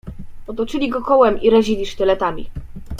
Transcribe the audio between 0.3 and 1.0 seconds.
"Otoczyli